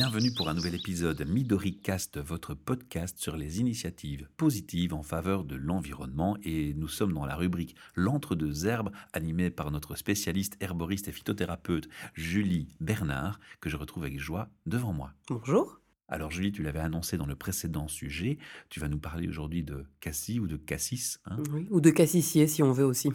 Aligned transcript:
Bienvenue 0.00 0.32
pour 0.32 0.48
un 0.48 0.54
nouvel 0.54 0.74
épisode 0.74 1.28
MidoriCast, 1.28 2.16
votre 2.20 2.54
podcast 2.54 3.18
sur 3.18 3.36
les 3.36 3.60
initiatives 3.60 4.30
positives 4.38 4.94
en 4.94 5.02
faveur 5.02 5.44
de 5.44 5.56
l'environnement. 5.56 6.38
Et 6.42 6.72
nous 6.72 6.88
sommes 6.88 7.12
dans 7.12 7.26
la 7.26 7.36
rubrique 7.36 7.76
L'entre-deux 7.94 8.66
herbes, 8.66 8.92
animée 9.12 9.50
par 9.50 9.70
notre 9.70 9.96
spécialiste 9.96 10.56
herboriste 10.60 11.08
et 11.08 11.12
phytothérapeute 11.12 11.86
Julie 12.14 12.74
Bernard, 12.80 13.40
que 13.60 13.68
je 13.68 13.76
retrouve 13.76 14.04
avec 14.04 14.18
joie 14.18 14.48
devant 14.64 14.94
moi. 14.94 15.12
Bonjour. 15.28 15.82
Alors 16.08 16.30
Julie, 16.30 16.52
tu 16.52 16.62
l'avais 16.62 16.80
annoncé 16.80 17.18
dans 17.18 17.26
le 17.26 17.36
précédent 17.36 17.86
sujet, 17.86 18.38
tu 18.70 18.80
vas 18.80 18.88
nous 18.88 18.98
parler 18.98 19.28
aujourd'hui 19.28 19.62
de 19.62 19.84
cassis 20.00 20.40
ou 20.40 20.46
de 20.46 20.56
cassis. 20.56 21.20
Hein? 21.26 21.36
Oui, 21.52 21.66
ou 21.68 21.82
de 21.82 21.90
cassissier 21.90 22.46
si 22.46 22.62
on 22.62 22.72
veut 22.72 22.86
aussi. 22.86 23.10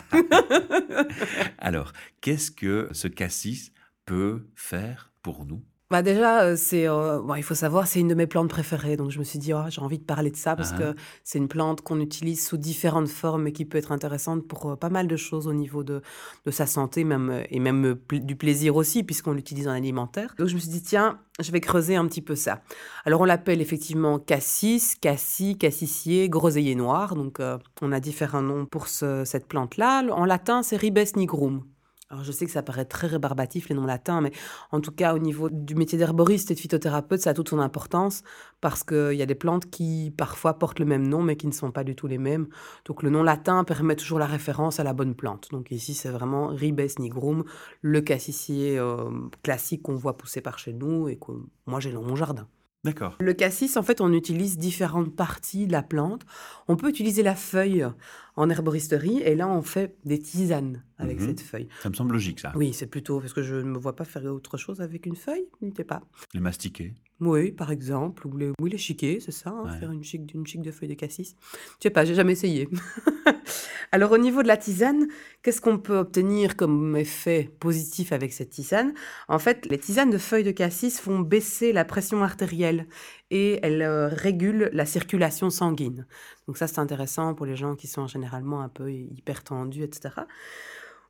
Alors, 1.58 1.92
qu'est-ce 2.22 2.50
que 2.50 2.88
ce 2.92 3.06
cassis 3.06 3.70
peut 4.06 4.48
faire 4.54 5.12
pour 5.20 5.44
nous? 5.44 5.62
Bah 5.92 6.00
déjà, 6.00 6.44
euh, 6.44 6.56
c'est, 6.56 6.88
euh, 6.88 7.20
bon, 7.20 7.34
il 7.34 7.42
faut 7.42 7.54
savoir, 7.54 7.86
c'est 7.86 8.00
une 8.00 8.08
de 8.08 8.14
mes 8.14 8.26
plantes 8.26 8.48
préférées. 8.48 8.96
Donc 8.96 9.10
je 9.10 9.18
me 9.18 9.24
suis 9.24 9.38
dit, 9.38 9.52
oh, 9.52 9.64
j'ai 9.68 9.82
envie 9.82 9.98
de 9.98 10.04
parler 10.04 10.30
de 10.30 10.36
ça 10.36 10.56
parce 10.56 10.72
que 10.72 10.94
c'est 11.22 11.36
une 11.36 11.48
plante 11.48 11.82
qu'on 11.82 12.00
utilise 12.00 12.46
sous 12.46 12.56
différentes 12.56 13.10
formes 13.10 13.46
et 13.46 13.52
qui 13.52 13.66
peut 13.66 13.76
être 13.76 13.92
intéressante 13.92 14.48
pour 14.48 14.70
euh, 14.70 14.76
pas 14.76 14.88
mal 14.88 15.06
de 15.06 15.16
choses 15.16 15.46
au 15.46 15.52
niveau 15.52 15.84
de, 15.84 16.00
de 16.46 16.50
sa 16.50 16.64
santé 16.64 17.04
même, 17.04 17.42
et 17.50 17.60
même 17.60 17.96
du 18.10 18.36
plaisir 18.36 18.76
aussi, 18.76 19.02
puisqu'on 19.02 19.32
l'utilise 19.32 19.68
en 19.68 19.72
alimentaire. 19.72 20.34
Donc 20.38 20.48
je 20.48 20.54
me 20.54 20.60
suis 20.60 20.70
dit, 20.70 20.80
tiens, 20.80 21.18
je 21.38 21.52
vais 21.52 21.60
creuser 21.60 21.94
un 21.94 22.06
petit 22.06 22.22
peu 22.22 22.36
ça. 22.36 22.62
Alors 23.04 23.20
on 23.20 23.26
l'appelle 23.26 23.60
effectivement 23.60 24.18
cassis, 24.18 24.94
cassis, 24.94 25.58
cassissier, 25.58 26.30
groseillier 26.30 26.74
noir. 26.74 27.14
Donc 27.14 27.38
on 27.82 27.92
a 27.92 28.00
différents 28.00 28.40
noms 28.40 28.64
pour 28.64 28.88
cette 28.88 29.46
plante-là. 29.46 30.04
En 30.10 30.24
latin, 30.24 30.62
c'est 30.62 30.76
ribes 30.76 30.98
nigrum. 31.16 31.64
Alors, 32.12 32.24
je 32.24 32.30
sais 32.30 32.44
que 32.44 32.52
ça 32.52 32.62
paraît 32.62 32.84
très 32.84 33.06
rébarbatif, 33.06 33.70
les 33.70 33.74
noms 33.74 33.86
latins, 33.86 34.20
mais 34.20 34.32
en 34.70 34.82
tout 34.82 34.92
cas, 34.92 35.14
au 35.14 35.18
niveau 35.18 35.48
du 35.48 35.74
métier 35.74 35.96
d'herboriste 35.96 36.50
et 36.50 36.54
de 36.54 36.60
phytothérapeute, 36.60 37.22
ça 37.22 37.30
a 37.30 37.34
toute 37.34 37.48
son 37.48 37.58
importance 37.58 38.22
parce 38.60 38.84
qu'il 38.84 39.14
y 39.14 39.22
a 39.22 39.26
des 39.26 39.34
plantes 39.34 39.70
qui 39.70 40.12
parfois 40.14 40.58
portent 40.58 40.78
le 40.78 40.84
même 40.84 41.08
nom, 41.08 41.22
mais 41.22 41.36
qui 41.36 41.46
ne 41.46 41.52
sont 41.52 41.70
pas 41.70 41.84
du 41.84 41.96
tout 41.96 42.06
les 42.06 42.18
mêmes. 42.18 42.48
Donc, 42.84 43.02
le 43.02 43.08
nom 43.08 43.22
latin 43.22 43.64
permet 43.64 43.96
toujours 43.96 44.18
la 44.18 44.26
référence 44.26 44.78
à 44.78 44.84
la 44.84 44.92
bonne 44.92 45.14
plante. 45.14 45.48
Donc, 45.52 45.70
ici, 45.70 45.94
c'est 45.94 46.10
vraiment 46.10 46.48
Ribes 46.48 46.82
nigrum, 46.98 47.44
le 47.80 48.02
cassissier 48.02 48.78
euh, 48.78 49.10
classique 49.42 49.80
qu'on 49.80 49.94
voit 49.94 50.18
pousser 50.18 50.42
par 50.42 50.58
chez 50.58 50.74
nous 50.74 51.08
et 51.08 51.16
que 51.16 51.32
moi 51.64 51.80
j'ai 51.80 51.92
dans 51.92 52.02
mon 52.02 52.14
jardin. 52.14 52.46
D'accord. 52.84 53.16
Le 53.20 53.32
cassis, 53.32 53.76
en 53.76 53.82
fait, 53.84 54.00
on 54.00 54.12
utilise 54.12 54.58
différentes 54.58 55.14
parties 55.14 55.68
de 55.68 55.72
la 55.72 55.82
plante. 55.82 56.26
On 56.66 56.76
peut 56.76 56.88
utiliser 56.88 57.22
la 57.22 57.36
feuille 57.36 57.86
en 58.34 58.50
herboristerie 58.50 59.20
et 59.20 59.36
là, 59.36 59.48
on 59.48 59.62
fait 59.62 59.96
des 60.04 60.18
tisanes 60.18 60.82
avec 60.98 61.20
mhm. 61.20 61.28
cette 61.28 61.40
feuille. 61.42 61.68
Ça 61.80 61.90
me 61.90 61.94
semble 61.94 62.12
logique, 62.12 62.40
ça. 62.40 62.52
Oui, 62.56 62.72
c'est 62.72 62.88
plutôt 62.88 63.20
parce 63.20 63.32
que 63.32 63.42
je 63.42 63.54
ne 63.54 63.70
me 63.70 63.78
vois 63.78 63.94
pas 63.94 64.04
faire 64.04 64.24
autre 64.24 64.56
chose 64.56 64.80
avec 64.80 65.06
une 65.06 65.14
feuille, 65.16 65.46
sais 65.76 65.84
pas. 65.84 66.02
Les 66.34 66.40
mastiquer. 66.40 66.94
Oui, 67.24 67.52
par 67.52 67.70
exemple, 67.70 68.26
ou 68.26 68.36
les, 68.36 68.50
oui, 68.60 68.70
les 68.70 68.78
chiquer, 68.78 69.20
c'est 69.20 69.30
ça, 69.30 69.50
hein, 69.50 69.68
faire 69.78 69.92
une 69.92 70.02
chic, 70.02 70.34
une 70.34 70.44
chic 70.44 70.60
de 70.60 70.72
feuilles 70.72 70.88
de 70.88 70.94
cassis. 70.94 71.36
Je 71.78 71.84
sais 71.84 71.90
pas, 71.90 72.04
j'ai 72.04 72.16
jamais 72.16 72.32
essayé. 72.32 72.68
Alors 73.92 74.10
au 74.10 74.18
niveau 74.18 74.42
de 74.42 74.48
la 74.48 74.56
tisane, 74.56 75.06
qu'est-ce 75.42 75.60
qu'on 75.60 75.78
peut 75.78 75.98
obtenir 75.98 76.56
comme 76.56 76.96
effet 76.96 77.48
positif 77.60 78.10
avec 78.10 78.32
cette 78.32 78.50
tisane? 78.50 78.92
En 79.28 79.38
fait, 79.38 79.66
les 79.66 79.78
tisanes 79.78 80.10
de 80.10 80.18
feuilles 80.18 80.42
de 80.42 80.50
cassis 80.50 80.98
font 80.98 81.20
baisser 81.20 81.72
la 81.72 81.84
pression 81.84 82.24
artérielle 82.24 82.88
et 83.30 83.60
elles 83.62 83.82
euh, 83.82 84.08
régulent 84.08 84.70
la 84.72 84.84
circulation 84.84 85.48
sanguine. 85.48 86.06
Donc 86.48 86.56
ça, 86.56 86.66
c'est 86.66 86.80
intéressant 86.80 87.34
pour 87.34 87.46
les 87.46 87.54
gens 87.54 87.76
qui 87.76 87.86
sont 87.86 88.08
généralement 88.08 88.62
un 88.62 88.68
peu 88.68 88.90
hypertendus, 88.90 89.84
etc. 89.84 90.10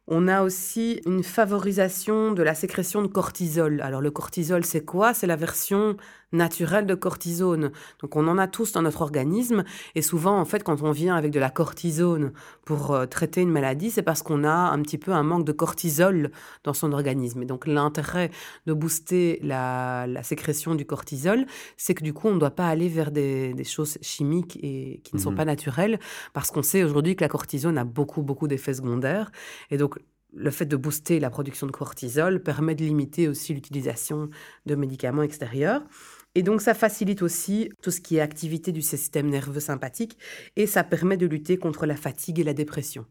On 0.08 0.27
a 0.27 0.42
aussi 0.42 1.00
une 1.06 1.22
favorisation 1.22 2.33
de 2.33 2.42
la 2.42 2.55
sécrétion 2.55 3.03
de 3.03 3.06
cortisol. 3.06 3.81
Alors 3.82 4.00
le 4.00 4.10
cortisol, 4.10 4.65
c'est 4.65 4.84
quoi? 4.84 5.15
C'est 5.15 5.28
la 5.28 5.37
version 5.37 5.97
naturelle 6.32 6.87
de 6.87 6.94
cortisone. 6.94 7.71
Donc 8.00 8.16
on 8.16 8.27
en 8.27 8.38
a 8.38 8.49
tous 8.49 8.72
dans 8.72 8.82
notre 8.82 9.03
organisme 9.03 9.65
et 9.94 10.03
souvent 10.03 10.38
en 10.38 10.44
fait 10.44 10.65
quand 10.65 10.82
on 10.82 10.91
vient 10.91 11.15
avec 11.15 11.31
de 11.31 11.38
la 11.38 11.50
cortisone 11.50 12.32
pour 12.65 12.93
euh, 12.93 13.06
traiter 13.06 13.43
une 13.43 13.50
maladie, 13.50 13.91
c'est 13.91 14.03
parce 14.03 14.22
qu'on 14.22 14.44
a 14.44 14.50
un 14.50 14.81
petit 14.82 14.99
peu 14.99 15.12
un 15.12 15.22
manque 15.22 15.44
de 15.44 15.53
cortisol 15.53 16.31
dans 16.65 16.75
son 16.75 16.93
organisme. 16.93 17.43
Et 17.43 17.47
donc 17.47 17.66
l'intérêt 17.66 18.31
de 18.66 18.72
booster 18.72 19.38
la, 19.43 20.06
sécrétion 20.22 20.75
du 20.75 20.87
cortisol, 20.87 21.47
c'est 21.77 21.94
que 21.94 22.04
du 22.04 22.12
coup 22.12 22.28
on 22.28 22.34
ne 22.34 22.41
doit 22.41 22.50
pas 22.50 22.69
aller 22.69 22.88
vers 22.88 23.10
des, 23.10 23.54
choses 23.65 23.98
chimiques 24.03 24.59
et 24.62 25.00
qui 25.04 25.15
ne 25.15 25.21
sont 25.21 25.31
mmh 25.31 25.37
pas 25.37 25.44
naturelles 25.44 26.00
parce 26.32 26.50
qu'on 26.50 26.62
sait 26.62 26.82
aujourd'hui 26.82 27.16
que 27.16 27.22
la 27.22 27.28
cortisone 27.28 27.78
a 27.78 27.84
beaucoup 27.84 28.22
beaucoup 28.22 28.48
d'effets 28.48 28.75
secondaires 28.75 29.31
et 29.71 29.77
donc 29.77 29.98
le 30.32 30.50
fait 30.50 30.66
de 30.66 30.76
booster 30.76 31.20
la 31.20 31.31
production 31.31 31.66
de 31.66 31.72
cortisol 31.72 32.43
permet 32.43 32.75
de 32.75 32.84
limiter 32.84 33.28
aussi 33.28 33.54
l'utilisation 33.54 34.31
de 34.66 34.75
médicaments 34.75 35.22
extérieurs. 35.22 35.82
Et 36.34 36.43
donc, 36.43 36.62
ça 36.62 36.75
facilite 36.75 37.22
aussi 37.22 37.70
tout 37.82 37.91
ce 37.91 38.00
qui 38.00 38.16
est 38.16 38.20
activité 38.20 38.72
du 38.72 38.82
système 38.82 39.28
nerveux 39.28 39.60
sympathique 39.60 40.16
et 40.56 40.66
ça 40.66 40.84
permet 40.84 41.16
de 41.16 41.26
lutter 41.26 41.59
contre 41.59 41.87
la 41.87 41.97
fatigue 41.97 42.41
et 42.41 42.44
la 42.44 42.54
dépression. 42.54 43.06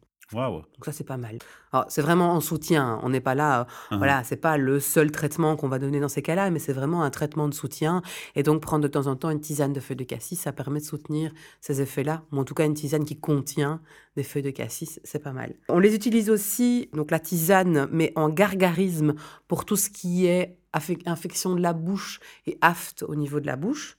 Donc 0.73 0.85
ça, 0.85 0.91
c'est 0.91 1.03
pas 1.03 1.17
mal. 1.17 1.39
C'est 1.87 2.01
vraiment 2.01 2.33
en 2.33 2.41
soutien. 2.41 2.99
On 3.03 3.09
n'est 3.09 3.21
pas 3.21 3.35
là, 3.35 3.61
euh, 3.61 3.95
uh-huh. 3.95 3.97
voilà, 3.97 4.23
c'est 4.23 4.37
pas 4.37 4.57
le 4.57 4.79
seul 4.79 5.11
traitement 5.11 5.55
qu'on 5.55 5.67
va 5.67 5.79
donner 5.79 5.99
dans 5.99 6.09
ces 6.09 6.21
cas-là, 6.21 6.49
mais 6.51 6.59
c'est 6.59 6.73
vraiment 6.73 7.03
un 7.03 7.09
traitement 7.09 7.47
de 7.47 7.53
soutien. 7.53 8.01
Et 8.35 8.43
donc, 8.43 8.61
prendre 8.61 8.83
de 8.83 8.87
temps 8.87 9.07
en 9.07 9.15
temps 9.15 9.29
une 9.29 9.41
tisane 9.41 9.73
de 9.73 9.79
feuilles 9.79 9.97
de 9.97 10.03
cassis, 10.03 10.39
ça 10.39 10.51
permet 10.51 10.79
de 10.79 10.85
soutenir 10.85 11.31
ces 11.59 11.81
effets-là. 11.81 12.23
Ou 12.31 12.39
en 12.39 12.43
tout 12.43 12.53
cas, 12.53 12.65
une 12.65 12.73
tisane 12.73 13.05
qui 13.05 13.19
contient 13.19 13.81
des 14.15 14.23
feuilles 14.23 14.43
de 14.43 14.51
cassis, 14.51 14.99
c'est 15.03 15.23
pas 15.23 15.31
mal. 15.33 15.53
On 15.69 15.79
les 15.79 15.95
utilise 15.95 16.29
aussi, 16.29 16.89
donc 16.93 17.11
la 17.11 17.19
tisane, 17.19 17.87
mais 17.91 18.11
en 18.15 18.29
gargarisme 18.29 19.15
pour 19.47 19.65
tout 19.65 19.77
ce 19.77 19.89
qui 19.89 20.25
est 20.25 20.57
infection 21.05 21.55
de 21.55 21.61
la 21.61 21.73
bouche 21.73 22.19
et 22.45 22.57
aft 22.61 23.03
au 23.03 23.15
niveau 23.15 23.39
de 23.39 23.45
la 23.45 23.55
bouche. 23.55 23.97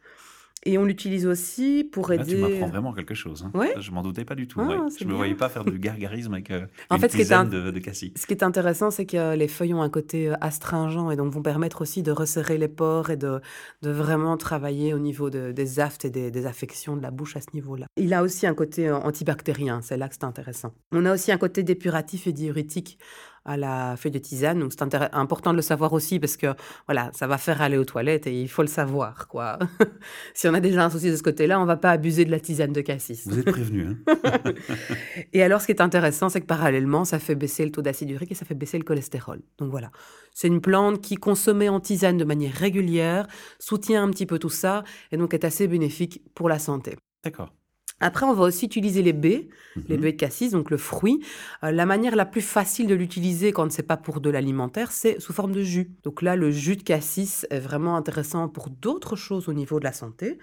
Et 0.65 0.79
on 0.79 0.85
l'utilise 0.85 1.27
aussi 1.27 1.89
pour 1.91 2.13
aider. 2.13 2.37
Là, 2.37 2.47
tu 2.47 2.53
m'apprends 2.53 2.69
vraiment 2.69 2.93
quelque 2.93 3.15
chose. 3.15 3.45
Hein. 3.45 3.51
Ouais. 3.59 3.75
Je 3.79 3.91
m'en 3.91 4.03
doutais 4.03 4.25
pas 4.25 4.37
du 4.37 4.47
tout. 4.47 4.61
Ah, 4.61 4.87
je 4.97 5.05
ne 5.05 5.11
me 5.11 5.15
voyais 5.15 5.35
pas 5.35 5.49
faire 5.49 5.65
du 5.65 5.79
gargarisme 5.79 6.35
avec 6.35 6.51
euh, 6.51 6.67
en 6.89 6.97
une 6.97 7.01
fait, 7.01 7.09
tisane 7.09 7.51
de, 7.51 7.71
de, 7.71 7.79
cassis. 7.81 8.13
Ce 8.17 8.27
qui 8.27 8.33
est 8.33 8.45
intéressant, 8.45 8.91
c'est 8.91 9.07
que 9.07 9.35
les 9.35 9.49
feuilles 9.49 9.75
ont 9.75 9.83
un 9.83 9.91
côté 9.91 10.29
euh, 10.29 10.35
astringent 10.41 11.11
et 11.11 11.17
donc 11.17 11.33
vont 11.33 11.43
permettre 11.43 11.83
aussi 11.83 12.03
de 12.03 12.13
resserrer 12.13 12.59
les 12.59 12.69
pores 12.69 13.11
et 13.11 13.17
de, 13.17 13.41
de 13.83 13.91
vraiment 13.91 14.37
travailler 14.37 14.95
au 14.95 14.99
niveau 14.99 15.31
des 15.31 15.81
aftes 15.81 16.05
et 16.05 16.11
des, 16.11 16.31
des, 16.31 16.47
affections 16.47 16.97
de 16.97 17.03
la 17.03 17.11
bouche 17.11 17.37
à 17.37 17.41
ce 17.41 17.49
niveau-là. 17.55 17.87
Il 17.97 18.15
a 18.15 18.23
aussi 18.23 18.47
un 18.47 18.55
côté 18.55 18.89
euh, 18.89 18.97
antibactérien, 18.97 19.81
c'est 19.83 19.97
là 19.97 20.09
que 20.09 20.15
c'est 20.15 20.25
intéressant. 20.25 20.73
On 20.93 21.05
a 21.07 21.15
aussi 21.15 21.33
un 21.33 21.39
côté 21.39 21.63
dépuratif 21.63 22.27
et 22.27 22.33
diurétique 22.33 22.99
à 23.45 23.57
la 23.57 23.97
feuille 23.97 24.13
de 24.13 24.19
tisane. 24.19 24.59
Donc 24.59 24.73
c'est 24.73 24.83
important 25.13 25.51
de 25.53 25.57
le 25.57 25.63
savoir 25.63 25.93
aussi 25.93 26.19
parce 26.21 26.37
que 26.37 26.49
voilà, 26.87 27.11
ça 27.13 27.27
va 27.27 27.39
faire 27.39 27.63
aller 27.63 27.77
aux 27.77 27.85
toilettes 27.85 28.27
et 28.27 28.41
il 28.41 28.49
faut 28.49 28.63
le 28.63 28.69
savoir 28.69 29.29
quoi. 29.29 29.59
si 30.35 30.49
on 30.49 30.55
a 30.55 30.61
déjà 30.61 30.85
un 30.85 30.91
souci 30.91 31.11
de 31.11 31.17
ce 31.17 31.23
côté-là, 31.23 31.61
on 31.61 31.65
va 31.65 31.77
pas 31.77 31.91
abuser 31.91 32.25
de 32.25 32.31
la 32.31 32.41
tisane 32.41 32.73
de 32.73 32.81
cassis. 32.81 33.27
Vous 33.27 33.39
êtes 33.39 33.51
prévenu. 33.51 33.87
Hein 34.07 34.53
et 35.33 35.43
alors 35.43 35.61
ce 35.61 35.67
qui 35.67 35.73
est 35.73 35.81
intéressant, 35.81 36.29
c'est 36.29 36.41
que 36.41 36.47
parallèlement, 36.47 37.05
ça 37.05 37.19
fait 37.19 37.35
baisser 37.35 37.65
le 37.65 37.73
taux 37.73 37.83
d'acide 37.83 38.11
urique 38.11 38.33
et 38.33 38.35
ça 38.35 38.45
fait 38.45 38.55
baisser 38.55 38.79
le 38.79 38.85
cholestérol. 38.85 39.41
Donc 39.59 39.71
voilà, 39.71 39.91
c'est 40.35 40.49
une 40.49 40.61
plante 40.61 41.01
qui 41.01 41.17
consommée 41.17 41.69
en 41.69 41.81
tisane 41.81 42.17
de 42.17 42.25
manière 42.25 42.55
régulière 42.55 43.27
soutient 43.59 44.03
un 44.03 44.11
petit 44.11 44.27
peu 44.27 44.39
tout 44.39 44.51
ça 44.51 44.85
et 45.11 45.17
donc 45.17 45.35
est 45.35 45.45
assez 45.45 45.67
bénéfique 45.69 46.23
pour 46.35 46.49
la 46.49 46.59
santé. 46.59 46.97
D'accord. 47.25 47.53
Après, 48.03 48.27
on 48.27 48.35
va 48.35 48.45
aussi 48.45 48.67
utiliser 48.67 49.01
les 49.03 49.13
baies, 49.13 49.49
les 49.89 49.97
Mhm. 49.97 50.03
baies 50.03 50.13
de 50.13 50.17
cassis, 50.19 50.51
donc 50.51 50.71
le 50.71 50.77
fruit. 50.77 51.25
Euh, 51.65 51.71
la 51.71 51.87
manière 51.87 52.17
la 52.17 52.27
plus 52.27 52.41
facile 52.43 52.87
de 52.87 52.95
l'utiliser 52.95 53.53
quand 53.53 53.71
c'est 53.73 53.83
pas 53.83 53.97
pour 53.97 54.21
de 54.21 54.29
l'alimentaire, 54.29 54.93
c'est 54.93 55.19
sous 55.21 55.33
forme 55.33 55.53
de 55.53 55.63
jus. 55.63 55.91
Donc 56.03 56.21
là, 56.21 56.37
le 56.37 56.51
jus 56.51 56.77
de 56.77 56.83
cassis 56.83 57.47
est 57.51 57.61
vraiment 57.61 57.97
intéressant 57.97 58.49
pour 58.49 58.69
d'autres 58.71 59.17
choses 59.17 59.49
au 59.49 59.53
niveau 59.53 59.79
de 59.79 59.85
la 59.85 59.93
santé. 59.93 60.39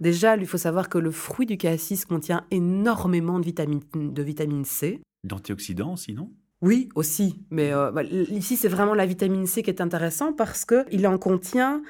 Déjà, 0.00 0.36
il 0.36 0.46
faut 0.46 0.58
savoir 0.58 0.88
que 0.88 0.98
le 0.98 1.10
fruit 1.10 1.46
du 1.46 1.56
cassis 1.56 2.04
contient 2.04 2.44
énormément 2.50 3.38
de 3.40 3.44
vitamine, 3.44 3.80
de 3.94 4.22
vitamine 4.22 4.64
C. 4.64 5.00
D'antioxydants 5.24 5.94
aussi, 5.94 6.12
non? 6.12 6.30
Oui, 6.60 6.88
aussi. 6.94 7.40
Mais 7.50 7.72
euh, 7.72 7.90
bah, 7.90 8.02
ici, 8.02 8.56
c'est 8.56 8.68
vraiment 8.68 8.94
la 8.94 9.06
vitamine 9.06 9.46
C 9.46 9.62
qui 9.62 9.70
est 9.70 9.80
intéressant 9.80 10.32
parce 10.32 10.64
qu'il 10.64 11.06
en 11.06 11.18
contient 11.18 11.82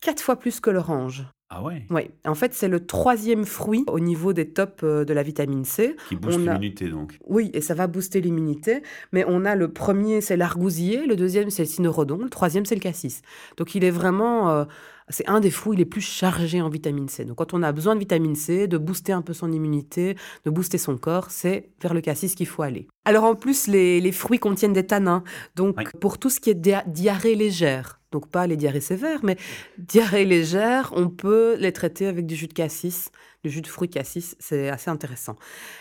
quatre 0.00 0.22
fois 0.22 0.36
plus 0.36 0.60
que 0.60 0.70
l'orange. 0.70 1.26
Ah 1.52 1.64
ouais 1.64 1.84
Oui, 1.90 2.02
en 2.24 2.36
fait, 2.36 2.54
c'est 2.54 2.68
le 2.68 2.86
troisième 2.86 3.44
fruit 3.44 3.84
au 3.88 3.98
niveau 3.98 4.32
des 4.32 4.48
tops 4.48 4.84
euh, 4.84 5.04
de 5.04 5.12
la 5.12 5.24
vitamine 5.24 5.64
C. 5.64 5.96
Qui 6.08 6.14
booste 6.14 6.38
l'immunité, 6.38 6.88
donc. 6.88 7.18
Oui, 7.26 7.50
et 7.52 7.60
ça 7.60 7.74
va 7.74 7.88
booster 7.88 8.20
l'immunité. 8.20 8.84
Mais 9.12 9.24
on 9.26 9.44
a 9.44 9.56
le 9.56 9.72
premier, 9.72 10.20
c'est 10.20 10.36
l'argousier, 10.36 11.06
le 11.06 11.16
deuxième, 11.16 11.50
c'est 11.50 11.62
le 11.62 11.68
cynorhodon, 11.68 12.18
le 12.18 12.30
troisième, 12.30 12.64
c'est 12.64 12.76
le 12.76 12.80
cassis. 12.80 13.22
Donc 13.56 13.74
il 13.74 13.82
est 13.82 13.90
vraiment... 13.90 14.50
Euh, 14.50 14.64
c'est 15.08 15.28
un 15.28 15.40
des 15.40 15.50
fruits 15.50 15.76
les 15.76 15.84
plus 15.84 16.00
chargés 16.00 16.62
en 16.62 16.68
vitamine 16.68 17.08
C. 17.08 17.24
Donc 17.24 17.38
quand 17.38 17.52
on 17.52 17.64
a 17.64 17.72
besoin 17.72 17.94
de 17.96 17.98
vitamine 17.98 18.36
C, 18.36 18.68
de 18.68 18.78
booster 18.78 19.12
un 19.12 19.22
peu 19.22 19.32
son 19.32 19.50
immunité, 19.50 20.16
de 20.44 20.50
booster 20.50 20.78
son 20.78 20.96
corps, 20.96 21.32
c'est 21.32 21.70
vers 21.82 21.94
le 21.94 22.00
cassis 22.00 22.36
qu'il 22.36 22.46
faut 22.46 22.62
aller. 22.62 22.86
Alors 23.04 23.24
en 23.24 23.34
plus, 23.34 23.66
les, 23.66 24.00
les 24.00 24.12
fruits 24.12 24.38
contiennent 24.38 24.72
des 24.72 24.86
tanins. 24.86 25.24
Donc 25.56 25.98
pour 25.98 26.18
tout 26.18 26.30
ce 26.30 26.38
qui 26.38 26.50
est 26.50 26.86
diarrhée 26.86 27.34
légère, 27.34 27.99
donc 28.12 28.28
pas 28.28 28.46
les 28.46 28.56
diarrhées 28.56 28.80
sévères, 28.80 29.20
mais 29.22 29.36
diarrhée 29.78 30.24
légère, 30.24 30.92
on 30.94 31.08
peut 31.08 31.56
les 31.58 31.72
traiter 31.72 32.06
avec 32.06 32.26
du 32.26 32.34
jus 32.34 32.48
de 32.48 32.52
cassis, 32.52 33.10
du 33.44 33.50
jus 33.50 33.62
de 33.62 33.66
fruits 33.66 33.88
cassis, 33.88 34.36
c'est 34.38 34.68
assez 34.68 34.90
intéressant. 34.90 35.36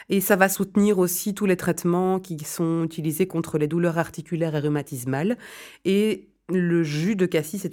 Et 0.10 0.22
ça 0.22 0.36
va 0.36 0.50
soutenir 0.50 1.00
aussi 1.00 1.34
tous 1.34 1.46
les 1.46 1.58
traitements 1.58 2.20
qui 2.20 2.38
sont 2.44 2.84
utilisés 2.84 3.28
contre 3.28 3.58
les 3.58 3.68
douleurs 3.68 3.98
articulaires 3.98 4.56
et 4.56 4.60
rhumatismales. 4.60 5.38
Et 5.86 6.30
le 6.50 6.84
jus 6.84 7.16
de 7.16 7.26
cassis 7.26 7.68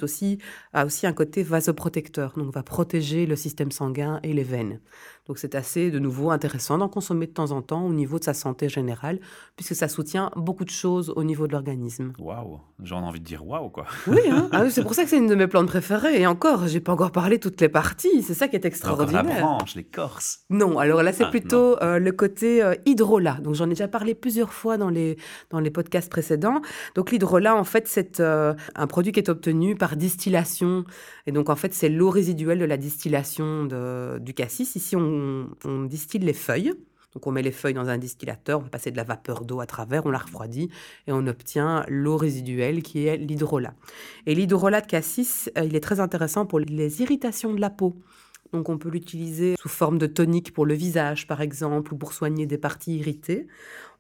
a 0.73 0.85
aussi 0.85 1.07
un 1.07 1.13
côté 1.13 1.43
vasoprotecteur, 1.43 2.35
donc 2.37 2.53
va 2.53 2.63
protéger 2.63 3.27
le 3.27 3.37
système 3.37 3.71
sanguin 3.71 4.21
et 4.23 4.33
les 4.33 4.43
veines. 4.43 4.81
Donc 5.27 5.39
c'est 5.39 5.55
assez 5.55 5.91
de 5.91 5.99
nouveau 5.99 6.31
intéressant 6.31 6.79
d'en 6.79 6.89
consommer 6.89 7.27
de 7.27 7.33
temps 7.33 7.51
en 7.51 7.63
temps 7.63 7.85
au 7.85 7.93
niveau 7.93 8.19
de 8.19 8.25
sa 8.25 8.35
santé 8.35 8.69
générale, 8.69 9.19
puisque 9.57 9.75
ça 9.75 9.89
soutient 9.89 10.31
beaucoup 10.37 10.65
de 10.65 10.71
choses 10.71 11.13
au 11.17 11.25
niveau 11.25 11.47
de 11.47 11.53
l'organisme. 11.53 12.13
Waouh, 12.19 12.61
j'en 12.83 13.03
ai 13.03 13.07
envie 13.07 13.21
de 13.21 13.25
dire 13.25 13.47
waouh 13.47 13.69
quoi. 13.71 13.87
Oui, 14.07 14.21
hein. 14.31 14.49
ah 14.53 14.71
c'est 14.71 14.83
pour 14.83 14.95
ça 14.95 15.03
que 15.03 15.11
c'est 15.11 15.19
une 15.19 15.27
de 15.27 15.35
mes 15.35 15.49
plantes 15.49 15.67
préférées. 15.67 16.21
Et 16.21 16.27
encore, 16.27 16.69
j'ai 16.69 16.81
pas 16.81 16.93
encore 16.93 17.11
parlé 17.11 17.41
toutes 17.41 17.61
les 17.61 17.69
parties. 17.69 18.23
C'est 18.23 18.35
ça 18.35 18.47
qui 18.47 18.57
est 18.57 18.65
extraordinaire. 18.65 19.25
la 19.25 19.41
branche, 19.41 19.75
l'écorce. 19.75 20.41
Non, 20.51 20.79
alors 20.79 21.03
là 21.03 21.13
c'est 21.13 21.25
ah, 21.25 21.31
plutôt 21.31 21.83
euh, 21.83 21.99
le 21.99 22.13
côté 22.13 22.63
euh, 22.63 22.75
hydrolat. 22.87 23.39
Donc 23.43 23.55
j'en 23.55 23.67
ai 23.67 23.71
déjà 23.71 23.89
parlé 23.89 24.15
plusieurs 24.15 24.53
fois 24.53 24.77
dans 24.77 24.91
les 24.91 25.17
dans 25.51 25.59
les 25.59 25.71
podcasts 25.71 26.11
précédents. 26.11 26.61
Donc 26.95 27.11
l'hydrolat 27.11 27.57
en 27.57 27.65
fait 27.65 27.89
c'est 27.89 28.21
euh, 28.21 28.55
un 28.75 28.87
produit 28.87 29.13
qui 29.13 29.21
est 29.21 29.29
obtenu 29.29 29.75
par 29.75 29.97
distillation. 29.97 30.85
Et 31.27 31.33
donc 31.33 31.51
en 31.51 31.57
fait 31.57 31.75
c'est 31.75 31.89
l'eau 31.89 32.11
résiduelle 32.11 32.59
de 32.61 32.65
la 32.65 32.77
distillation 32.77 33.65
de, 33.65 34.19
du 34.21 34.35
cassis. 34.35 34.77
Ici 34.77 34.95
on 35.65 35.85
distille 35.85 36.21
les 36.21 36.33
feuilles. 36.33 36.75
Donc 37.17 37.27
on 37.27 37.33
met 37.33 37.41
les 37.41 37.51
feuilles 37.51 37.73
dans 37.73 37.89
un 37.89 37.97
distillateur, 37.97 38.61
on 38.61 38.65
va 38.65 38.69
passer 38.69 38.91
de 38.91 38.97
la 38.99 39.03
vapeur 39.03 39.47
d'eau 39.47 39.61
à 39.61 39.67
travers, 39.67 40.05
on 40.05 40.11
la 40.11 40.19
refroidit 40.19 40.69
et 41.07 41.13
on 41.13 41.27
obtient 41.27 41.83
l'eau 41.89 42.19
résiduelle 42.19 42.83
qui 42.83 43.07
est 43.07 43.17
l'hydrolat. 43.17 43.73
Et 44.27 44.35
l'hydrolat 44.35 44.83
de 44.83 44.87
cassis, 44.87 45.51
euh, 45.57 45.65
il 45.65 45.75
est 45.75 45.81
très 45.81 45.99
intéressant 45.99 46.45
pour 46.45 46.59
les 46.59 47.01
irritations 47.01 47.55
de 47.55 47.61
la 47.61 47.71
peau. 47.71 47.97
Donc 48.53 48.69
on 48.69 48.77
peut 48.77 48.91
l'utiliser 48.91 49.55
sous 49.59 49.71
forme 49.71 49.97
de 49.97 50.07
tonique 50.07 50.53
pour 50.53 50.67
le 50.67 50.75
visage 50.75 51.27
par 51.27 51.41
exemple 51.41 51.95
ou 51.95 51.97
pour 51.97 52.13
soigner 52.13 52.45
des 52.45 52.59
parties 52.59 52.99
irritées. 52.99 53.47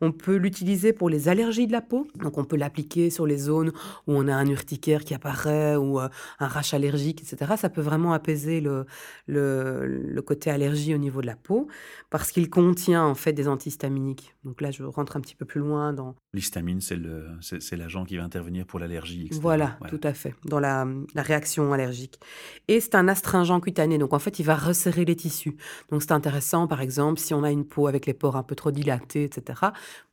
On 0.00 0.12
peut 0.12 0.36
l'utiliser 0.36 0.92
pour 0.92 1.08
les 1.08 1.28
allergies 1.28 1.66
de 1.66 1.72
la 1.72 1.80
peau. 1.80 2.06
Donc 2.16 2.38
on 2.38 2.44
peut 2.44 2.56
l'appliquer 2.56 3.10
sur 3.10 3.26
les 3.26 3.38
zones 3.38 3.72
où 4.06 4.14
on 4.14 4.28
a 4.28 4.34
un 4.34 4.46
urticaire 4.46 5.04
qui 5.04 5.14
apparaît 5.14 5.76
ou 5.76 6.00
euh, 6.00 6.08
un 6.38 6.48
rash 6.48 6.74
allergique, 6.74 7.22
etc. 7.22 7.54
Ça 7.56 7.68
peut 7.68 7.80
vraiment 7.80 8.12
apaiser 8.12 8.60
le, 8.60 8.86
le, 9.26 10.20
côté 10.22 10.50
allergie 10.50 10.94
au 10.94 10.98
niveau 10.98 11.20
de 11.20 11.26
la 11.26 11.36
peau 11.36 11.68
parce 12.10 12.32
qu'il 12.32 12.50
contient 12.50 13.04
en 13.04 13.14
fait 13.14 13.32
des 13.32 13.46
antihistaminiques. 13.48 14.34
Donc 14.44 14.60
là 14.60 14.70
je 14.70 14.82
rentre 14.82 15.16
un 15.16 15.20
petit 15.20 15.36
peu 15.36 15.44
plus 15.44 15.60
loin 15.60 15.92
dans... 15.92 16.16
L'histamine, 16.32 16.80
c'est 16.80 17.76
l'agent 17.76 18.04
qui 18.04 18.16
va 18.16 18.24
intervenir 18.24 18.66
pour 18.66 18.80
l'allergie. 18.80 19.28
Voilà, 19.40 19.78
tout 19.88 20.00
à 20.02 20.12
fait, 20.12 20.34
dans 20.44 20.58
la, 20.58 20.86
la 21.14 21.22
réaction 21.22 21.72
allergique. 21.72 22.18
Et 22.68 22.80
c'est 22.80 22.96
un 22.96 23.08
astringent 23.08 23.60
cutané. 23.60 23.98
Donc 23.98 24.12
en 24.12 24.18
fait 24.18 24.38
il 24.38 24.44
va 24.44 24.56
resserrer 24.56 25.04
les 25.04 25.16
tissus. 25.16 25.56
Donc 25.90 26.02
c'est 26.02 26.12
intéressant 26.12 26.66
par 26.66 26.80
exemple 26.80 27.20
si 27.20 27.34
on 27.34 27.44
a 27.44 27.50
une 27.50 27.64
peau 27.64 27.86
avec 27.86 28.06
les 28.06 28.14
pores 28.14 28.36
un 28.36 28.42
peu 28.42 28.56
trop 28.56 28.72
dilatés, 28.72 29.24
etc 29.24 29.54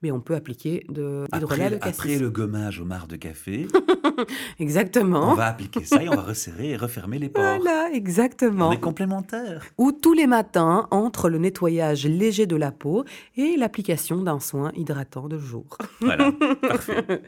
mais 0.01 0.11
on 0.11 0.19
peut 0.19 0.35
appliquer 0.35 0.85
de 0.89 1.25
l'hydrolat 1.31 1.69
de 1.69 1.75
cassis. 1.77 1.99
Après 1.99 2.17
le 2.17 2.29
gommage 2.29 2.79
au 2.79 2.85
marc 2.85 3.07
de 3.07 3.15
café, 3.15 3.67
exactement. 4.59 5.31
On 5.31 5.35
va 5.35 5.47
appliquer 5.47 5.85
ça 5.85 6.03
et 6.03 6.09
on 6.09 6.15
va 6.15 6.21
resserrer 6.21 6.71
et 6.71 6.77
refermer 6.77 7.19
les 7.19 7.29
pores. 7.29 7.43
Voilà, 7.61 7.89
exactement. 7.93 8.71
Est 8.71 8.79
complémentaires. 8.79 9.63
Ou 9.77 9.91
tous 9.91 10.13
les 10.13 10.27
matins 10.27 10.87
entre 10.91 11.29
le 11.29 11.37
nettoyage 11.37 12.05
léger 12.05 12.45
de 12.45 12.55
la 12.55 12.71
peau 12.71 13.05
et 13.37 13.55
l'application 13.57 14.21
d'un 14.21 14.39
soin 14.39 14.71
hydratant 14.75 15.27
de 15.27 15.37
jour. 15.37 15.77
Voilà, 16.01 16.31
parfait. 16.61 17.21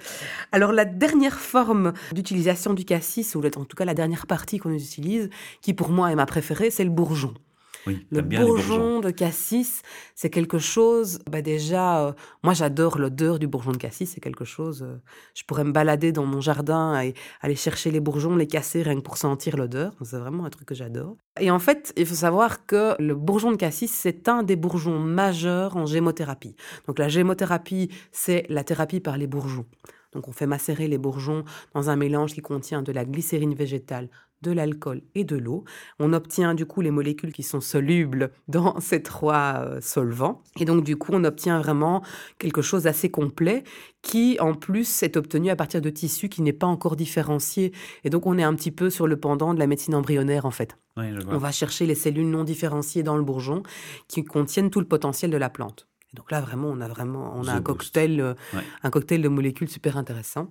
Alors 0.52 0.74
la 0.74 0.86
dernière 0.86 1.40
forme 1.40 1.94
d'utilisation 2.12 2.74
du 2.74 2.86
cassis, 2.86 3.36
ou 3.36 3.42
en 3.46 3.66
tout 3.66 3.78
cas 3.78 3.86
la 3.86 3.94
dernière 3.94 4.28
partie 4.28 4.58
qu'on 4.58 4.74
utilise, 4.74 5.30
qui 5.62 5.74
pour 5.74 5.90
moi 5.90 6.12
est 6.12 6.16
ma 6.16 6.26
préférée, 6.26 6.72
c'est 6.72 6.84
le 6.84 6.90
bourgeon 6.90 7.34
le 7.86 8.22
bourgeon 8.22 9.00
de 9.00 9.12
cassis, 9.12 9.82
c'est 10.16 10.30
quelque 10.30 10.60
chose, 10.60 11.20
bah 11.30 11.42
déjà, 11.42 12.06
euh, 12.06 12.14
moi 12.44 12.54
j'adore 12.54 12.98
l'odeur 12.98 13.40
du 13.40 13.48
bourgeon 13.48 13.72
de 13.72 13.78
cassis, 13.78 14.12
c'est 14.14 14.22
quelque 14.22 14.46
chose, 14.46 14.84
euh, 14.84 15.02
je 15.34 15.44
pourrais 15.44 15.64
me 15.64 15.72
balader 15.72 16.12
dans 16.12 16.26
mon 16.26 16.42
jardin 16.42 17.02
et 17.02 17.14
aller 17.42 17.56
chercher 17.56 17.92
les 17.92 18.00
bourgeons, 18.00 18.36
les 18.36 18.48
casser 18.48 18.82
rien 18.82 18.96
que 18.96 19.02
pour 19.02 19.18
sentir 19.18 19.58
l'odeur, 19.58 19.94
c'est 20.04 20.18
vraiment 20.18 20.46
un 20.46 20.50
truc 20.50 20.68
que 20.68 20.76
j'adore. 20.76 21.18
Et 21.40 21.52
en 21.52 21.60
fait, 21.60 21.94
il 21.98 22.06
faut 22.06 22.16
savoir 22.16 22.66
que 22.66 22.96
le 23.00 23.16
bourgeon 23.16 23.52
de 23.52 23.58
cassis, 23.58 23.92
c'est 23.92 24.30
un 24.30 24.44
des 24.44 24.56
bourgeons 24.56 25.00
majeurs 25.00 25.76
en 25.78 25.86
gémothérapie. 25.86 26.56
Donc 26.88 27.00
la 27.00 27.10
gémothérapie, 27.10 27.90
c'est 28.12 28.46
la 28.50 28.64
thérapie 28.64 29.00
par 29.00 29.18
les 29.18 29.28
bourgeons. 29.28 29.66
Donc 30.14 30.30
on 30.30 30.32
fait 30.32 30.48
macérer 30.48 30.88
les 30.88 30.98
bourgeons 30.98 31.44
dans 31.74 31.90
un 31.90 31.98
mélange 31.98 32.34
qui 32.34 32.42
contient 32.42 32.82
de 32.82 32.92
la 32.94 33.04
glycérine 33.04 33.54
végétale, 33.54 34.10
de 34.42 34.52
l'alcool 34.52 35.02
et 35.16 35.24
de 35.24 35.36
l'eau. 35.36 35.64
On 36.00 36.14
obtient 36.14 36.54
du 36.54 36.66
coup 36.66 36.82
les 36.82 36.92
molécules 36.92 37.34
qui 37.34 37.44
sont 37.44 37.62
solubles 37.62 38.32
dans 38.48 38.80
ces 38.80 39.02
trois 39.02 39.66
euh, 39.66 39.82
solvants. 39.82 40.42
Et 40.60 40.66
donc 40.66 40.84
du 40.84 40.98
coup, 40.98 41.12
on 41.14 41.24
obtient 41.24 41.60
vraiment 41.60 42.04
quelque 42.40 42.62
chose 42.62 42.84
d'assez 42.84 43.10
complet 43.10 43.64
qui 44.02 44.38
en 44.40 44.54
plus 44.54 45.04
est 45.04 45.18
obtenu 45.18 45.50
à 45.50 45.56
partir 45.56 45.82
de 45.82 45.90
tissus 45.90 46.30
qui 46.30 46.42
n'est 46.42 46.54
pas 46.54 46.68
encore 46.68 46.96
différencié. 46.96 47.74
Et 48.04 48.10
donc 48.10 48.28
on 48.28 48.38
est 48.38 48.44
un 48.44 48.54
petit 48.56 48.72
peu 48.72 48.90
sur 48.90 49.08
le 49.08 49.20
pendant 49.20 49.54
de 49.54 49.60
la 49.60 49.68
médecine 49.68 49.96
embryonnaire 49.96 50.46
en 50.46 50.52
fait. 50.52 50.78
on 50.98 51.38
va 51.38 51.52
chercher 51.52 51.86
les 51.86 51.96
cellules 51.96 52.30
non 52.30 52.44
différenciées 52.44 53.04
dans 53.04 53.18
le 53.18 53.24
bourgeon 53.24 53.64
qui 54.08 54.24
contiennent 54.24 54.70
tout 54.70 54.80
le 54.80 54.88
potentiel 54.88 55.32
de 55.32 55.38
la 55.38 55.50
plante. 55.50 55.88
Donc 56.16 56.32
là 56.32 56.42
vraiment 56.42 56.70
on 56.70 56.82
a 56.82 56.88
vraiment 56.88 57.34
on 57.36 57.48
a 57.48 57.54
un 57.54 57.62
cocktail 57.62 58.20
euh, 58.22 58.34
un 58.84 58.90
cocktail 58.90 59.22
de 59.22 59.28
molécules 59.28 59.70
super 59.70 59.98
intéressant. 59.98 60.50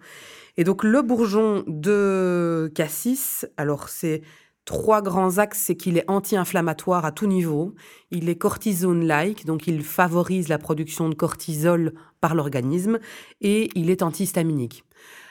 Et 0.56 0.64
donc 0.64 0.84
le 0.84 1.02
bourgeon 1.02 1.64
de 1.66 2.70
cassis, 2.74 3.46
alors 3.56 3.88
c'est 3.88 4.22
trois 4.64 5.02
grands 5.02 5.38
axes, 5.38 5.58
c'est 5.58 5.76
qu'il 5.76 5.98
est 5.98 6.08
anti-inflammatoire 6.08 7.04
à 7.04 7.12
tout 7.12 7.26
niveau, 7.26 7.74
il 8.10 8.28
est 8.28 8.36
cortisone-like, 8.36 9.44
donc 9.44 9.66
il 9.66 9.82
favorise 9.82 10.48
la 10.48 10.58
production 10.58 11.08
de 11.08 11.14
cortisol 11.14 11.92
par 12.20 12.34
l'organisme, 12.34 12.98
et 13.40 13.70
il 13.74 13.90
est 13.90 14.02
antihistaminique. 14.02 14.84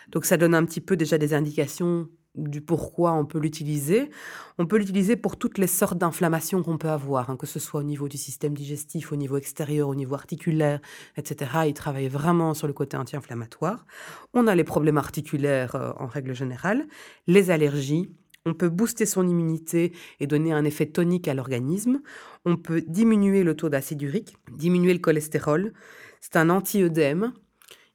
Donc 0.09 0.25
ça 0.25 0.37
donne 0.37 0.53
un 0.53 0.65
petit 0.65 0.81
peu 0.81 0.95
déjà 0.95 1.17
des 1.17 1.33
indications 1.33 2.09
du 2.35 2.61
pourquoi 2.61 3.13
on 3.13 3.25
peut 3.25 3.39
l'utiliser. 3.39 4.09
On 4.57 4.65
peut 4.65 4.77
l'utiliser 4.77 5.15
pour 5.15 5.37
toutes 5.37 5.57
les 5.57 5.67
sortes 5.67 5.97
d'inflammations 5.97 6.63
qu'on 6.63 6.77
peut 6.77 6.89
avoir, 6.89 7.29
hein, 7.29 7.37
que 7.37 7.45
ce 7.45 7.59
soit 7.59 7.81
au 7.81 7.83
niveau 7.83 8.07
du 8.07 8.17
système 8.17 8.53
digestif, 8.53 9.11
au 9.11 9.15
niveau 9.15 9.37
extérieur, 9.37 9.87
au 9.87 9.95
niveau 9.95 10.15
articulaire, 10.15 10.79
etc. 11.17 11.51
Il 11.67 11.73
travaille 11.73 12.07
vraiment 12.07 12.53
sur 12.53 12.67
le 12.67 12.73
côté 12.73 12.97
anti-inflammatoire. 12.97 13.85
On 14.33 14.47
a 14.47 14.55
les 14.55 14.63
problèmes 14.63 14.97
articulaires 14.97 15.75
euh, 15.75 15.91
en 15.97 16.07
règle 16.07 16.33
générale, 16.33 16.87
les 17.27 17.51
allergies. 17.51 18.09
On 18.45 18.53
peut 18.53 18.69
booster 18.69 19.05
son 19.05 19.27
immunité 19.27 19.93
et 20.19 20.27
donner 20.27 20.51
un 20.51 20.65
effet 20.65 20.87
tonique 20.87 21.27
à 21.27 21.33
l'organisme. 21.33 22.01
On 22.45 22.57
peut 22.57 22.81
diminuer 22.81 23.43
le 23.43 23.55
taux 23.55 23.69
d'acide 23.69 24.01
urique, 24.01 24.35
diminuer 24.51 24.93
le 24.93 24.99
cholestérol. 24.99 25.71
C'est 26.19 26.35
un 26.35 26.49
anti-œdème. 26.49 27.31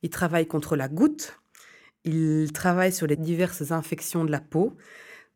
Il 0.02 0.10
travaille 0.10 0.46
contre 0.46 0.76
la 0.76 0.88
goutte, 0.88 1.38
il 2.04 2.52
travaille 2.52 2.92
sur 2.92 3.06
les 3.06 3.16
diverses 3.16 3.70
infections 3.72 4.24
de 4.24 4.30
la 4.30 4.40
peau. 4.40 4.76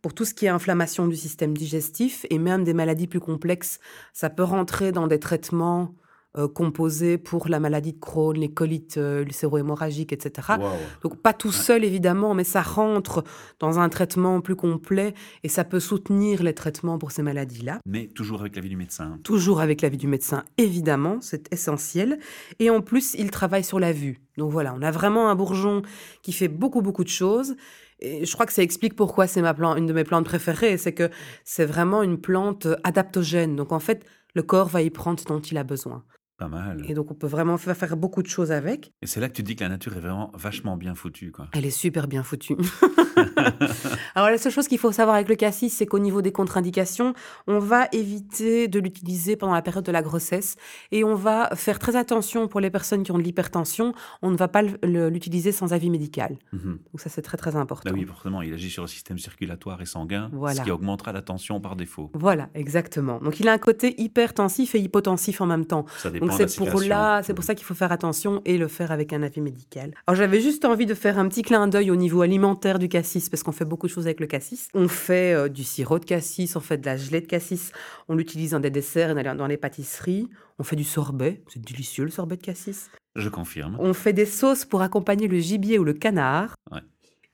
Pour 0.01 0.15
tout 0.15 0.25
ce 0.25 0.35
qui 0.35 0.47
est 0.47 0.49
inflammation 0.49 1.07
du 1.07 1.17
système 1.17 1.57
digestif 1.57 2.27
et 2.31 2.39
même 2.39 2.65
des 2.65 2.75
maladies 2.75 3.07
plus 3.07 3.21
complexes, 3.21 3.79
ça 4.13 4.31
peut 4.31 4.43
rentrer 4.43 4.91
dans 4.91 5.07
des 5.07 5.21
traitements 5.21 5.95
euh, 6.39 6.49
composés 6.49 7.19
pour 7.19 7.49
la 7.49 7.61
maladie 7.61 7.93
de 7.93 7.99
Crohn, 7.99 8.35
les 8.35 8.51
colites 8.51 8.97
euh, 8.97 9.23
ulcéro-hémorragiques, 9.23 10.15
etc. 10.15 10.55
Donc 11.03 11.21
pas 11.21 11.35
tout 11.35 11.53
seul 11.53 11.85
évidemment, 11.85 12.33
mais 12.33 12.45
ça 12.45 12.63
rentre 12.63 13.23
dans 13.59 13.79
un 13.79 13.91
traitement 13.91 14.41
plus 14.41 14.57
complet 14.57 15.13
et 15.43 15.49
ça 15.49 15.65
peut 15.65 15.79
soutenir 15.79 16.43
les 16.43 16.55
traitements 16.55 16.97
pour 16.97 17.13
ces 17.13 17.23
maladies-là. 17.23 17.81
Mais 17.85 18.07
toujours 18.07 18.41
avec 18.41 18.57
l'avis 18.57 18.71
du 18.71 18.77
médecin. 18.77 19.19
Toujours 19.23 19.61
avec 19.61 19.83
l'avis 19.83 19.99
du 19.99 20.07
médecin, 20.07 20.45
évidemment, 20.57 21.19
c'est 21.21 21.53
essentiel. 21.53 22.19
Et 22.59 22.71
en 22.71 22.81
plus, 22.81 23.15
il 23.19 23.31
travaille 23.31 23.65
sur 23.65 23.79
la 23.79 23.93
vue. 23.93 24.19
Donc 24.39 24.51
voilà, 24.51 24.75
on 24.75 24.81
a 24.81 24.91
vraiment 24.91 25.29
un 25.29 25.35
bourgeon 25.35 25.83
qui 26.23 26.33
fait 26.33 26.49
beaucoup, 26.49 26.81
beaucoup 26.81 27.05
de 27.05 27.11
choses. 27.11 27.57
Et 28.01 28.25
je 28.25 28.33
crois 28.33 28.47
que 28.47 28.53
ça 28.53 28.63
explique 28.63 28.97
pourquoi 28.97 29.27
c'est 29.27 29.43
ma 29.43 29.53
plante, 29.53 29.79
une 29.79 29.87
de 29.87 29.93
mes 29.93 30.05
plantes 30.05 30.25
préférées, 30.25 30.77
c'est 30.79 30.93
que 30.95 31.11
c'est 31.45 31.67
vraiment 31.67 32.03
une 32.03 32.19
plante 32.19 32.67
adaptogène. 32.85 33.55
Donc 33.55 33.71
en 33.71 33.79
fait, 33.81 34.05
le 34.35 34.43
corps 34.43 34.69
va 34.69 34.83
y 34.83 34.91
prendre 34.91 35.21
ce 35.21 35.27
dont 35.27 35.41
il 35.41 35.59
a 35.59 35.65
besoin. 35.65 36.05
Pas 36.43 36.49
mal. 36.49 36.83
Et 36.89 36.95
donc, 36.95 37.09
on 37.13 37.15
peut 37.15 37.29
vraiment 37.29 37.57
faire 37.57 37.97
beaucoup 37.97 38.21
de 38.21 38.27
choses 38.27 38.51
avec. 38.51 38.93
Et 39.01 39.07
c'est 39.07 39.21
là 39.21 39.29
que 39.29 39.35
tu 39.35 39.45
dis 39.45 39.55
que 39.55 39.63
la 39.63 39.69
nature 39.69 39.97
est 39.97 40.01
vraiment 40.01 40.33
vachement 40.35 40.77
bien 40.77 40.97
foutue, 40.97 41.31
quoi. 41.31 41.47
Elle 41.53 41.65
est 41.65 41.71
super 41.71 42.09
bien 42.09 42.25
foutue. 42.25 42.57
Alors, 44.17 44.29
la 44.29 44.39
seule 44.39 44.51
chose 44.51 44.67
qu'il 44.67 44.79
faut 44.79 44.91
savoir 44.91 45.15
avec 45.15 45.29
le 45.29 45.37
cassis, 45.37 45.73
c'est 45.73 45.87
qu'au 45.87 46.01
niveau 46.01 46.21
des 46.21 46.33
contre-indications, 46.33 47.15
on 47.47 47.61
va 47.61 47.87
éviter 47.93 48.67
de 48.67 48.81
l'utiliser 48.81 49.37
pendant 49.37 49.53
la 49.53 49.63
période 49.63 49.85
de 49.85 49.93
la 49.93 50.03
grossesse 50.03 50.57
et 50.91 51.05
on 51.05 51.15
va 51.15 51.49
faire 51.55 51.79
très 51.79 51.95
attention 51.95 52.49
pour 52.49 52.59
les 52.59 52.71
personnes 52.71 53.05
qui 53.05 53.13
ont 53.13 53.19
de 53.19 53.23
l'hypertension. 53.23 53.95
On 54.21 54.33
ne 54.33 54.37
va 54.37 54.49
pas 54.49 54.63
l'utiliser 54.63 55.53
sans 55.53 55.73
avis 55.73 55.91
médical. 55.91 56.39
Mhm. 56.53 56.81
Donc, 56.93 57.01
ça, 57.01 57.09
c'est 57.09 57.23
très, 57.23 57.37
très 57.37 57.55
important. 57.55 57.89
Bah 57.89 57.97
oui, 57.97 58.05
forcément, 58.05 58.43
il 58.43 58.53
agit 58.53 58.71
sur 58.71 58.83
le 58.83 58.89
système 58.89 59.19
circulatoire 59.19 59.81
et 59.81 59.87
sanguin, 59.87 60.29
ce 60.53 60.61
qui 60.63 60.73
augmentera 60.73 61.13
la 61.13 61.23
tension 61.23 61.61
par 61.61 61.77
défaut. 61.77 62.11
Voilà, 62.15 62.49
exactement. 62.55 63.21
Donc, 63.21 63.39
il 63.39 63.47
a 63.47 63.53
un 63.53 63.59
côté 63.59 63.95
hypertensif 64.03 64.75
et 64.75 64.81
hypotensif 64.81 65.41
en 65.41 65.47
même 65.47 65.67
temps. 65.67 65.87
Ça 65.99 66.11
donc 66.39 66.49
c'est 66.49 66.57
pour 66.57 66.81
là, 66.83 67.23
c'est 67.23 67.35
pour 67.35 67.45
ça 67.45 67.55
qu'il 67.55 67.65
faut 67.65 67.75
faire 67.75 67.93
attention 67.93 68.43
et 68.45 68.59
le 68.59 68.69
faire 68.69 68.93
avec 68.93 69.13
un 69.13 69.23
avis 69.23 69.41
médical. 69.41 69.95
Alors 70.07 70.17
j'avais 70.17 70.41
juste 70.41 70.65
envie 70.65 70.87
de 70.87 70.95
faire 70.95 71.19
un 71.19 71.29
petit 71.29 71.43
clin 71.43 71.69
d'œil 71.69 71.91
au 71.91 71.97
niveau 71.97 72.23
alimentaire 72.23 72.79
du 72.79 72.89
cassis 72.89 73.29
parce 73.29 73.43
qu'on 73.43 73.53
fait 73.53 73.65
beaucoup 73.65 73.87
de 73.87 73.93
choses 73.93 74.07
avec 74.07 74.21
le 74.21 74.27
cassis. 74.27 74.69
On 74.75 74.89
fait 74.89 75.35
euh, 75.35 75.49
du 75.49 75.65
sirop 75.65 75.99
de 75.99 76.05
cassis, 76.05 76.57
on 76.57 76.61
fait 76.61 76.79
de 76.79 76.87
la 76.87 76.97
gelée 76.97 77.21
de 77.21 77.27
cassis, 77.27 77.73
on 78.09 78.15
l'utilise 78.15 78.51
dans 78.53 78.61
des 78.61 78.71
desserts 78.71 79.17
et 79.17 79.23
dans 79.23 79.47
les 79.47 79.57
pâtisseries. 79.57 80.29
On 80.59 80.65
fait 80.65 80.77
du 80.77 80.85
sorbet, 80.85 81.43
c'est 81.49 81.63
délicieux 81.63 82.05
le 82.05 82.11
sorbet 82.11 82.37
de 82.37 82.43
cassis. 82.43 82.91
Je 83.17 83.29
confirme. 83.29 83.77
On 83.79 83.95
fait 83.95 84.13
des 84.13 84.27
sauces 84.27 84.65
pour 84.65 84.83
accompagner 84.83 85.29
le 85.29 85.39
gibier 85.39 85.79
ou 85.79 85.85
le 85.85 85.93
canard. 85.93 86.55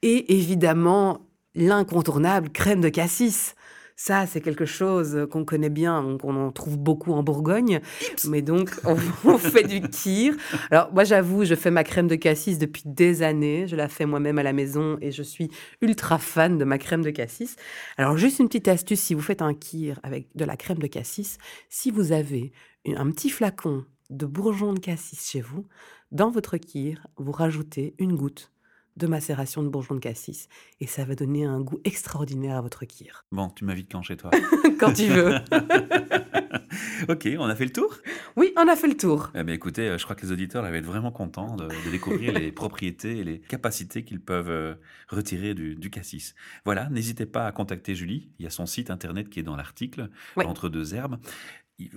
Et 0.02 0.34
évidemment, 0.34 1.28
l'incontournable 1.54 2.50
crème 2.50 2.80
de 2.80 2.88
cassis. 2.88 3.54
Ça, 4.00 4.28
c'est 4.28 4.40
quelque 4.40 4.64
chose 4.64 5.26
qu'on 5.28 5.44
connaît 5.44 5.70
bien, 5.70 6.16
qu'on 6.22 6.36
en 6.36 6.52
trouve 6.52 6.78
beaucoup 6.78 7.12
en 7.14 7.24
Bourgogne. 7.24 7.80
Mais 8.28 8.42
donc, 8.42 8.70
on, 9.24 9.38
fait 9.38 9.64
du 9.64 9.80
kir. 9.80 10.36
Alors, 10.70 10.92
moi, 10.92 11.02
j'avoue, 11.02 11.44
je 11.44 11.56
fais 11.56 11.72
ma 11.72 11.82
crème 11.82 12.06
de 12.06 12.14
cassis 12.14 12.58
depuis 12.58 12.84
des 12.86 13.22
années. 13.24 13.66
Je 13.66 13.74
la 13.74 13.88
fais 13.88 14.06
moi-même 14.06 14.38
à 14.38 14.44
la 14.44 14.52
maison 14.52 14.98
et 15.00 15.10
je 15.10 15.24
suis 15.24 15.50
ultra 15.80 16.18
fan 16.18 16.58
de 16.58 16.64
ma 16.64 16.78
crème 16.78 17.02
de 17.02 17.10
cassis. 17.10 17.56
Alors, 17.96 18.16
juste 18.16 18.38
une 18.38 18.46
petite 18.46 18.68
astuce, 18.68 19.00
si 19.00 19.14
vous 19.14 19.20
faites 19.20 19.42
un 19.42 19.52
kir 19.52 19.98
avec 20.04 20.28
de 20.36 20.44
la 20.44 20.56
crème 20.56 20.78
de 20.78 20.86
cassis, 20.86 21.36
si 21.68 21.90
vous 21.90 22.12
avez 22.12 22.52
un 22.86 23.10
petit 23.10 23.30
flacon 23.30 23.84
de 24.10 24.26
bourgeons 24.26 24.74
de 24.74 24.78
cassis 24.78 25.28
chez 25.28 25.40
vous, 25.40 25.66
dans 26.12 26.30
votre 26.30 26.56
kir, 26.56 27.08
vous 27.16 27.32
rajoutez 27.32 27.96
une 27.98 28.14
goutte 28.14 28.52
de 28.98 29.06
macération 29.06 29.62
de 29.62 29.68
bourgeons 29.68 29.94
de 29.94 30.00
cassis. 30.00 30.48
Et 30.80 30.86
ça 30.86 31.04
va 31.04 31.14
donner 31.14 31.44
un 31.44 31.60
goût 31.60 31.80
extraordinaire 31.84 32.56
à 32.56 32.60
votre 32.60 32.84
kir. 32.84 33.24
Bon, 33.32 33.48
tu 33.48 33.64
m'invites 33.64 33.90
quand 33.90 34.02
chez 34.02 34.16
toi 34.16 34.30
Quand 34.80 34.92
tu 34.92 35.06
veux. 35.06 35.36
ok, 37.08 37.28
on 37.38 37.46
a 37.46 37.54
fait 37.54 37.64
le 37.64 37.72
tour? 37.72 37.96
Oui, 38.36 38.52
on 38.56 38.68
a 38.68 38.76
fait 38.76 38.88
le 38.88 38.96
tour. 38.96 39.30
Eh 39.34 39.42
bien, 39.42 39.54
écoutez, 39.54 39.88
euh, 39.88 39.98
je 39.98 40.04
crois 40.04 40.16
que 40.16 40.26
les 40.26 40.32
auditeurs 40.32 40.62
vont 40.62 40.74
être 40.74 40.84
vraiment 40.84 41.10
contents 41.10 41.56
de, 41.56 41.68
découvrir 41.90 42.32
les 42.32 42.52
propriétés 42.52 43.18
et 43.18 43.24
les 43.24 43.40
capacités 43.40 44.04
qu'ils 44.04 44.20
peuvent 44.20 44.50
euh, 44.50 44.74
retirer 45.08 45.54
du, 45.54 45.90
cassis. 45.90 46.34
Voilà, 46.64 46.88
n'hésitez 46.90 47.26
pas 47.26 47.46
à 47.46 47.52
contacter 47.52 47.94
Julie. 47.94 48.30
Il 48.38 48.44
y 48.44 48.46
a 48.46 48.50
son 48.50 48.66
site 48.66 48.90
internet 48.90 49.30
qui 49.30 49.40
est 49.40 49.44
dans 49.44 49.56
l'article, 49.56 50.10
Entre 50.36 50.68
deux 50.68 50.94
herbes 50.94 51.18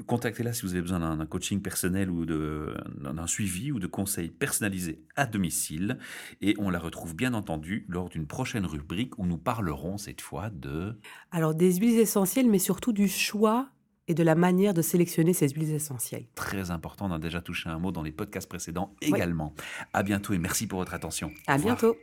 contactez-la 0.06 0.54
si 0.54 0.64
vous 0.64 0.74
avez 0.74 0.82
besoin 0.82 1.00
d'un 1.00 1.26
coaching 1.26 1.62
personnel 1.62 2.10
ou 2.10 2.26
d'un 2.26 3.28
suivi 3.28 3.72
ou 3.72 3.80
de 3.80 3.88
conseils 3.88 4.30
personnalisés 4.30 5.04
à 5.16 5.26
domicile. 5.26 5.98
Et 6.42 6.56
on 6.60 6.70
la 6.70 6.80
retrouve 6.80 7.16
bien 7.16 7.34
entendu 7.34 7.86
lors 7.88 8.10
d'une 8.10 8.28
prochaine 8.28 8.66
rubrique 8.66 9.18
où 9.18 9.26
nous 9.26 9.38
parlerons 9.38 9.98
cette 9.98 10.22
fois 10.22 10.50
de... 10.50 11.00
Alors 11.32 11.56
des 11.56 11.76
huiles 11.76 12.00
essentielles, 12.00 12.50
mais 12.50 12.60
surtout 12.60 12.94
du 12.94 13.08
choix 13.08 13.70
et 14.08 14.14
de 14.14 14.24
la 14.24 14.36
manière 14.36 14.74
de 14.74 14.82
sélectionner 14.82 15.34
ces 15.34 15.50
huiles 15.50 15.74
essentielles. 15.74 16.26
Très 16.36 16.70
important, 16.72 17.10
on 17.10 17.14
a 17.14 17.20
déjà 17.20 17.42
touché 17.42 17.70
un 17.70 17.80
mot 17.80 17.92
dans 17.92 18.04
les 18.04 18.12
podcasts 18.12 18.50
précédents 18.50 18.96
également. 19.02 19.54
À 19.94 20.04
bientôt 20.04 20.34
et 20.34 20.38
merci 20.38 20.68
pour 20.68 20.80
votre 20.80 20.94
attention. 20.94 21.32
À 21.48 21.58
bientôt. 21.58 21.96